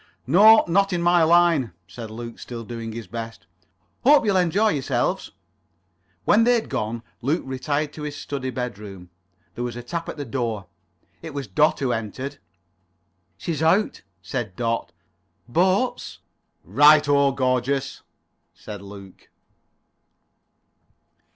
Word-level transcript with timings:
"No, 0.25 0.65
not 0.67 0.93
in 0.93 1.01
my 1.03 1.21
line," 1.21 1.73
said 1.87 2.09
Luke, 2.09 2.39
still 2.39 2.63
doing 2.63 2.91
his 2.91 3.05
best. 3.05 3.45
"Hope 4.03 4.25
you'll 4.25 4.35
enjoy 4.35 4.69
yourselves." 4.69 5.29
When 6.25 6.43
they 6.43 6.55
had 6.55 6.69
gone, 6.69 7.03
Luke 7.21 7.43
retired 7.45 7.93
to 7.93 8.01
his 8.01 8.15
study 8.15 8.49
bedroom. 8.49 9.11
There 9.53 9.63
was 9.63 9.75
a 9.75 9.83
tap 9.83 10.09
at 10.09 10.17
the 10.17 10.25
door. 10.25 10.65
It 11.21 11.35
was 11.35 11.45
Dot 11.45 11.81
who 11.81 11.91
entered. 11.91 12.39
"She's 13.37 13.61
out," 13.61 14.01
said 14.23 14.55
Dot. 14.55 14.91
"Boats?" 15.47 16.17
"Right 16.63 17.07
o. 17.07 17.31
Gorgeous," 17.31 18.01
said 18.55 18.81
Luke. 18.81 19.29